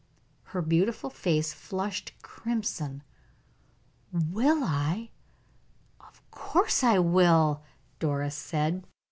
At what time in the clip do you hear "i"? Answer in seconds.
4.63-5.11, 6.83-6.97